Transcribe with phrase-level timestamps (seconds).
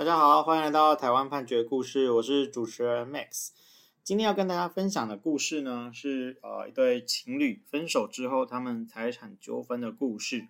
[0.00, 3.50] 大家好，欢迎来到台湾判决故事，我是主持人 Max。
[4.02, 10.48] 今天要跟大家分享的故事呢，是呃一对情侣分手之后他们财产纠纷的故事。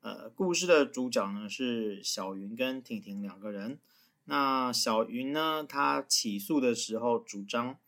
[0.00, 3.78] 呃，故事的主角呢是小云跟婷婷两个人。
[4.24, 7.78] 那小云呢，她起诉的时候主张，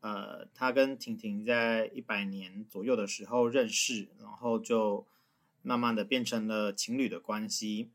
[0.00, 5.06] 呃，她跟婷婷在一百年左右的时候认识，然后就
[5.62, 7.90] 慢慢的变成了情侣的关系。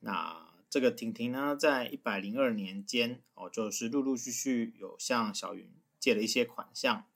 [0.00, 7.06] 那这个婷婷呢，在一百零二年间哦，就是陆陆续续有向小云借了一些款项。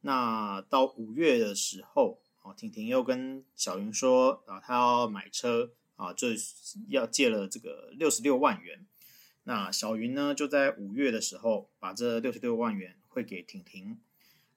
[0.00, 6.30] 那到五月的时候，哦，婷婷又跟小云说啊，她要买车啊，就
[6.88, 8.84] 要借了这个六十六万元。
[9.44, 14.00] 那小云呢，就在五月的时候把这六十六万元汇给婷婷。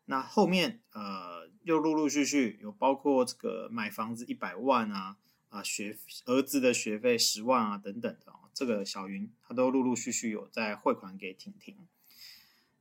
[0.05, 5.18] 那后面呃，又陆陆续续有包括这个买房子一百万啊。
[5.53, 11.77] 啊，学儿子的学费十万啊，等等的哦，这个小云他都陆陆续续有在汇款给婷婷。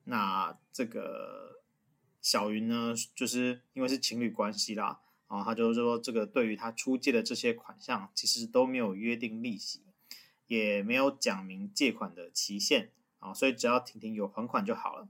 [0.05, 1.61] 那这个
[2.23, 9.83] 小云呢，就是因为是情侣关系啦，啊，他就是说这个对于他出借的这些款项，其实都没有约定利息，
[10.47, 15.09] 也没有讲明借款的期限啊，所以只要婷婷有还款就好了。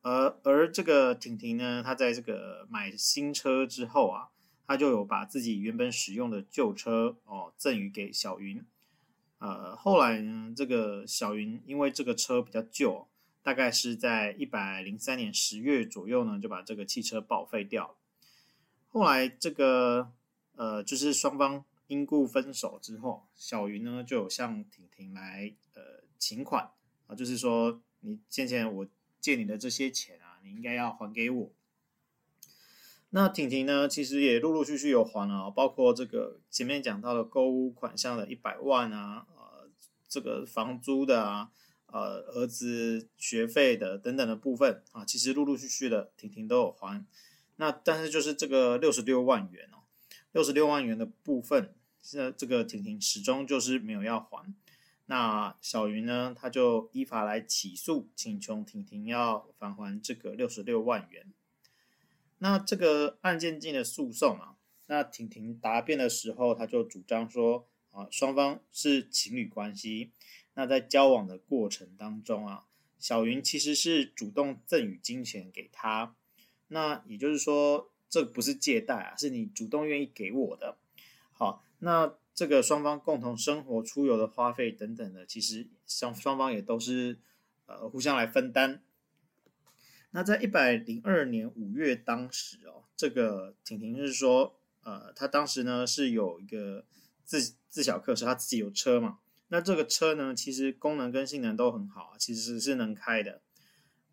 [0.00, 4.30] 而而这个婷婷呢，她在这个买新车之后啊。
[4.72, 8.64] 他就有把自己原本使用的旧车哦赠予给小云，
[9.36, 13.06] 呃，后来呢，这个小云因为这个车比较旧，
[13.42, 17.96] 大概是在一百零三年十月左右呢，就把这个汽车报废掉了。
[18.88, 20.10] 后来这个
[20.56, 25.82] 呃，就是双方因故分手之后，小云呢就有向婷婷来呃
[26.18, 26.70] 请款
[27.06, 28.86] 啊，就是说你先前我
[29.20, 31.52] 借你的这些钱啊，你应该要还给我。
[33.14, 39.68] 那婷婷呢，其实也陆陆续续有还了，包括这个前面讲到的购物款项的一百万啊，呃，
[40.08, 41.50] 这个房租的啊，
[41.88, 47.04] 呃，儿子学费的等等的部分啊，其实陆陆续续的婷婷都有还。
[47.56, 49.84] 那但是就是这个六十六万元哦，
[50.32, 54.54] 六十六万元的部分，现在这个婷婷始终就是没有要还。
[55.04, 61.30] 那小云呢，他就依法来起诉，请求婷婷要返还这个六十六万元。
[62.42, 64.56] 那这个案件进了诉讼啊，
[64.88, 70.10] 那婷婷答辩的时候，他就主张说啊，双方是情侣关系。
[70.54, 72.64] 那在交往的过程当中啊，
[72.98, 76.16] 小云其实是主动赠与金钱给他。
[76.66, 80.76] 那也就是说，这不是借贷啊，是你主动愿意给我的。
[81.30, 87.20] 好，那这个双方共同生活、出游的花费等等的，其实双双方也都是
[87.66, 88.82] 呃互相来分担。
[90.14, 96.84] 那在一百零二年五月当时哦，这个婷婷是说，呃，她当时呢是有一个
[97.24, 99.18] 自自小客车，她自己有车嘛。
[99.48, 103.40] 那这个车呢，其实功能跟性能都很好，其实是能开的。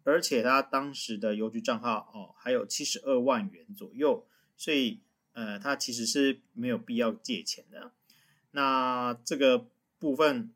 [0.03, 5.01] 而且她当时的邮局账号哦，还有七十二万元左右，所以
[5.33, 7.91] 呃，她其实是没有必要借钱的。
[8.51, 9.67] 那这个
[9.97, 10.53] 部分。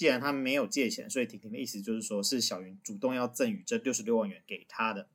[0.00, 5.10] 既然他没有借钱，所以婷婷的意思就是说，是小云主动要赠与这六十六万元给他的。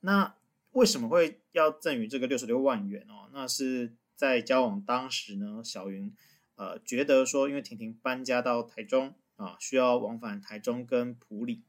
[0.00, 0.34] 那
[0.72, 3.30] 为什么会要赠与这个六十六万元哦？
[3.32, 6.14] 那是在交往当时呢，小云
[6.56, 11.62] 呃觉得说，因为婷婷搬家到台中啊，需要往返台中跟埔里，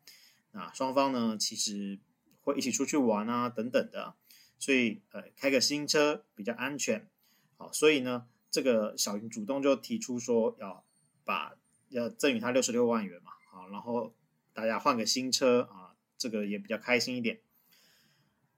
[0.51, 1.97] 啊双方呢其实
[2.41, 4.15] 会一起出去玩啊等等的，
[4.59, 7.07] 所以呃开个新车比较安全，
[7.55, 10.83] 好，所以呢这个小云主动就提出说要
[11.23, 11.55] 把。
[11.93, 14.11] 要赠予他六十六万元嘛，好，然后
[14.51, 17.39] 大家换个新车啊，这个也比较开心一点。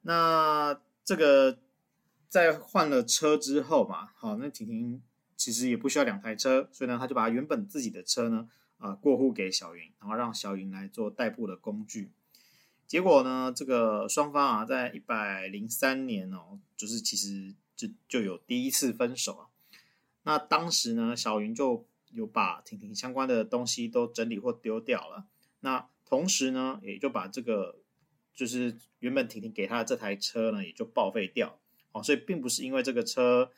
[0.03, 1.59] 那这个
[2.29, 5.01] 在换了车之后嘛，好，那婷婷
[5.35, 8.47] 其实也不需要两台车，所以呢，他就把原本自己的车呢
[8.77, 12.11] 啊过户给小云，然后让小云来做代步的工具。
[12.87, 19.47] 结果呢，这个双方啊，在一百零三年哦，就是其实就就有第一次分手啊。
[20.23, 21.85] 那当时呢，小云就。
[22.15, 25.25] 有把婷婷相关的东西都整理或丢掉了，
[25.59, 27.81] 那同时呢，也就把这个
[28.33, 31.59] 就是原本婷婷给他的这台车呢，也就报废掉。
[31.91, 33.51] 哦，所以并不是因为这个车，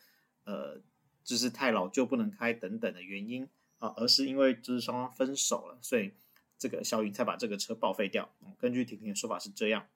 [0.46, 0.82] 呃，
[1.24, 6.12] 就是太老旧不能开等等的原因啊，而是因为就是双方分手了，所以
[6.58, 8.34] 这个小云才把这个车报废掉。
[8.58, 9.88] 根据婷婷的说法是这样。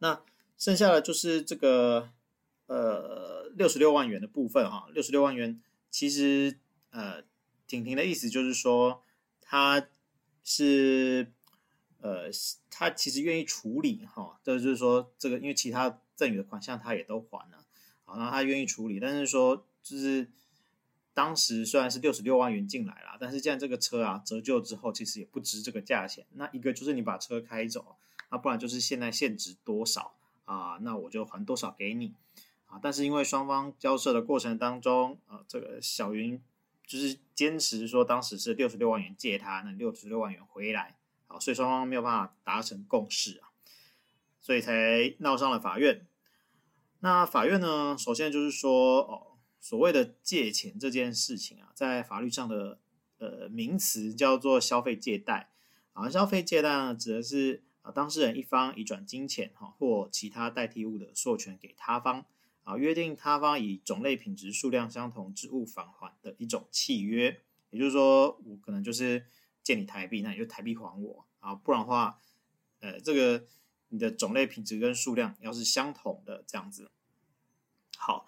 [0.00, 0.22] 那
[0.58, 2.10] 剩下的就是这个
[2.66, 5.60] 呃六十六万元的部分哈，六十六万元
[5.90, 6.58] 其实。
[6.90, 7.22] 呃，
[7.66, 9.02] 婷婷的意思就是说，
[9.40, 9.88] 他
[10.42, 11.32] 是
[12.00, 12.30] 呃，
[12.70, 17.64] 他其实愿意处理哈，这就是说，这个因为其他赠与的款项他也都还了，
[18.04, 20.28] 好，那他愿意处理，但是说就是
[21.12, 26.26] 当时虽然是六十六万元进来了，但是既然这个车啊折旧之后其实也不值这个价钱。
[26.32, 27.96] 那一个就是你把车开走，
[28.30, 30.14] 那不然就是现在现值多少
[30.44, 30.78] 啊？
[30.80, 32.14] 那我就还多少给你
[32.66, 32.78] 啊？
[32.82, 36.40] 但是因为双方交涉的过程当中，啊，这个小云
[36.90, 40.96] 就是坚持说当时是六十六万元借他，那六十六万元回来，
[41.28, 43.48] 啊，所以双方没有办法达成共识啊，
[44.40, 46.06] 所以才闹上了法院。
[47.00, 49.26] 那法院呢，首先就是说哦。
[49.62, 52.78] 所谓的借钱这件事情啊，在法律上的
[53.18, 55.50] 呃名词叫做消费借贷
[55.92, 56.08] 啊。
[56.08, 62.24] 消费借贷呢，指的是啊当事人一方移转金钱哈或其他代替物的授权给他方
[62.70, 67.40] 啊，约定他方以种类、品质、数量相同之物返还的一种契约。
[67.70, 69.26] 也就是说，我可能就是
[69.62, 72.18] 借你台币，那你就台币还我啊，不然的话，
[72.80, 73.44] 呃，这个
[73.88, 76.90] 你的种类、品质跟数量要是相同的这样子，
[77.96, 78.26] 好。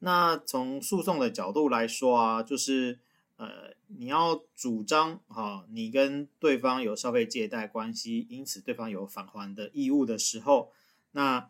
[0.00, 3.00] 那从诉讼的角度来说啊，就是
[3.36, 10.72] 呃，你要主张哈，你跟对方有消费借贷关系，因此对方有返还的义务的时候，
[11.12, 11.48] 那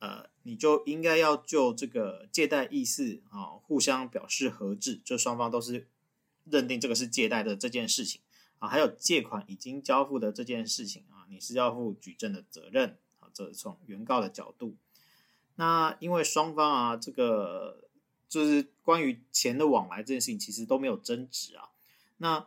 [0.00, 5.86] 呃，你就应该要就这个借贷意思啊，互相表示合致，就双方都是
[6.44, 8.20] 认定这个是借贷的这件事情
[8.58, 14.76] 啊，还有借款已经交付的这件事情啊，你是要负举证的责任啊，这是从原告的角度。
[15.54, 17.88] 那因为双方啊，这个。
[18.30, 21.70] 就是关于钱的往来这件事情，其实都没有争执啊。
[22.18, 22.46] 那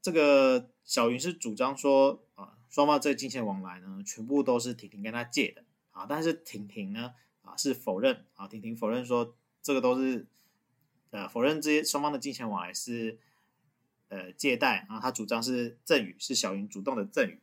[0.00, 6.04] 这个小云是主张说啊，双方这金钱往来呢，全部都是婷婷跟他借的啊。
[6.06, 10.26] 但是婷婷呢啊是否认啊，婷婷否认说这个都是
[11.10, 13.18] 呃否认这些双方的金钱往来是
[14.08, 17.40] 呃借贷啊，他主张是赠与，是小云主动的赠与。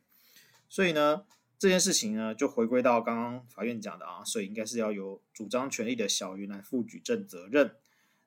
[0.68, 1.26] 所以呢，
[1.58, 7.76] 这件事情呢就回归到刚刚法院讲的啊，所以应该是要由主张权利的小云来负举证责任。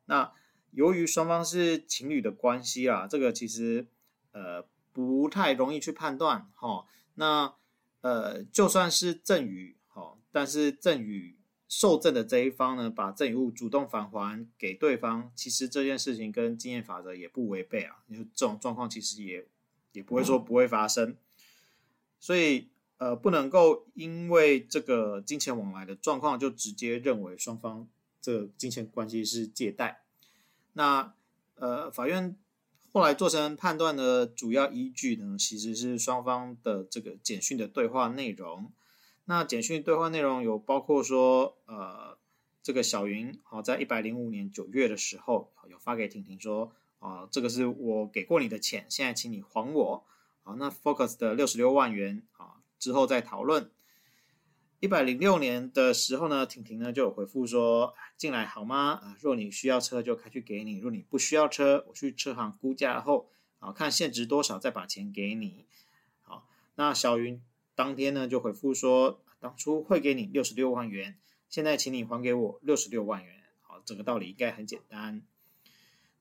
[0.06, 0.32] 那
[0.72, 3.88] 由于双方是情侣的关系啊，这个其实
[4.32, 6.86] 呃不太容易去判断哈、哦。
[7.16, 7.56] 那
[8.02, 9.75] 呃就算是赠与，
[10.36, 18.04] 但是赠与受赠的这一方呢，把赠与物主动返还给对方，其实这件事情跟经验法则也不违背啊。
[18.10, 19.48] 因为这种状况其实也
[19.94, 21.16] 也不会说不会发生，
[22.20, 22.68] 所以
[22.98, 27.88] 呃不能够因为这个金钱往来的状况就直接认为双方。
[28.20, 30.04] 这个金钱关系是借贷，
[30.74, 31.14] 那
[31.54, 32.36] 呃，法院
[32.92, 38.74] 后来做成判断的主要依据呢，其实是双方的这个简讯的对话内容。
[39.26, 42.18] 那简讯对话内容有包括说，呃，
[42.62, 50.06] 这个小云好在一百零五年九月的时候有发给婷婷说，啊、呃，这个是我给过你的钱，现在请你还我。
[50.44, 53.72] 好，那 Focus 的六十六万元啊，之后再讨论。
[54.80, 59.00] 一百零六年的时候呢，婷婷呢就有回复说，进来好吗？
[59.02, 65.66] 啊，若你需要车就开去给你，若你不需要车，我去车行估价后，啊，看现值多少再把钱给你。
[66.22, 67.42] 好，那小云
[67.76, 71.18] 当天呢就回复说，当初汇给你六十六万元，
[71.50, 73.44] 现在请你还给我六十六万元。
[73.62, 75.22] 好，这个道理应该很简单。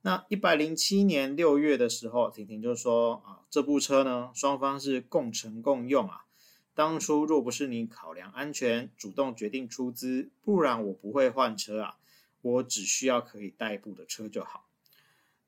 [0.02, 6.26] 那一百零七年六月的时候，婷婷就说，啊，这部车呢，双方是共乘共用啊。
[6.74, 11.96] 当初若不是你考量安全，主动决定出资，不然我不会换车啊。
[12.42, 14.68] 我只需要可以代步的车就好。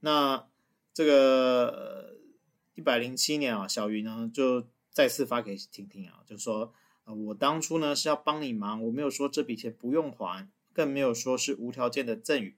[0.01, 0.47] 那
[0.95, 2.17] 这个
[2.75, 6.73] 一百零七年啊，小鱼呢就再次发给婷婷啊，就说
[7.05, 12.57] 啊，我当初呢是要帮你忙，我没有说这笔钱不用还，更没有说是无条件的赠与。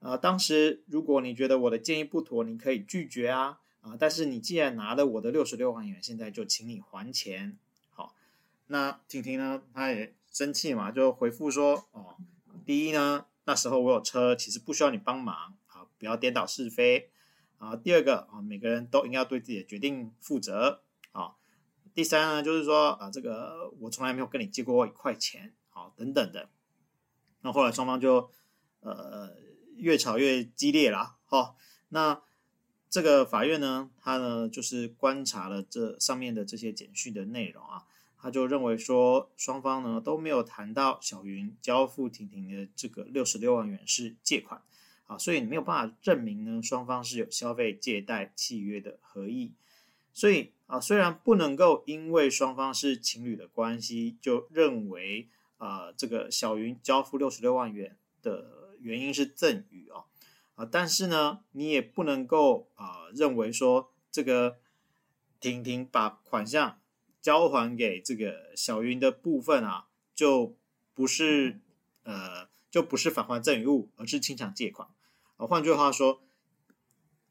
[0.00, 7.56] 啊，当时如果你觉得我的建议不妥，你可以拒绝啊啊，但是你既然拿了我的六十六万元，现在就请你还钱。
[7.94, 8.14] 好
[8.66, 12.16] 那婷婷呢，她也生气嘛，就回复说：“哦，
[12.66, 17.08] 第一呢，那时候我有车，其实不需要你帮忙，啊，不要颠倒是非，
[17.56, 21.36] 啊，第二个啊，每个人都应该对自己的决定负责，啊，
[21.94, 26.50] 第三呢，就是说啊，这个我从来没有跟你借过一块钱，好，等等的。
[27.42, 28.30] 那后来双方就
[28.80, 29.30] 呃
[29.76, 31.56] 越吵越激烈了，好，
[31.90, 32.20] 那
[32.90, 37.84] 这个法院呢，他呢就是观察了这上面的这些简讯的内容啊。”
[38.16, 44.62] 他就认为说，双方呢都没有谈到小云交付婷婷的这个六十六万元是借款，
[45.06, 49.52] 啊，所以没有办法证明呢双方是有消费借贷契约的合意。
[50.14, 55.28] 所以啊，虽然不能够因为双方是情侣的关系，就认为
[55.58, 60.04] 啊这个小云交付六十六万元的原因是赠与啊，
[60.54, 64.56] 啊，但是呢你也不能够啊认为说这个
[65.40, 66.78] 婷婷把款项。
[67.24, 70.54] 交还给这个小云的部分啊，就
[70.92, 71.58] 不是
[72.02, 74.86] 呃，就不是返还赠与物，而是清偿借款。
[75.38, 76.20] 啊，换句话说，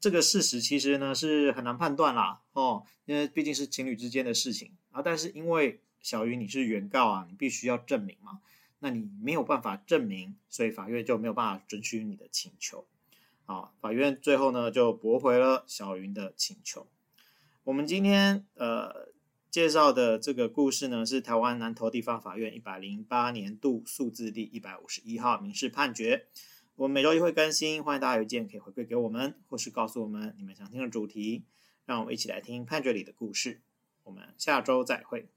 [0.04, 5.00] 这个事实其实呢是很难判断啦，哦，因为毕竟是情侣之间的事情啊。
[5.00, 8.40] 但是因为小鱼你是原告啊，你必须要证明嘛，
[8.80, 12.86] 那你没有办法证明，所以法院就没有办法准许你的请求。
[13.46, 16.86] 啊，法院最后呢就驳回了小云的请求。
[17.62, 19.08] 我们今天呃
[19.50, 26.26] 介绍的这个故事呢，是台湾南投地方法院一百零八年度诉字第一百五十一号民事判决。
[26.76, 31.44] 我们每周一会更新，欢迎大家邮件可以回馈给我们，或是告诉我们你们想听的主题，
[31.84, 33.60] 让我们一起来听判决里的故事。
[34.02, 35.28] 我们下周再会。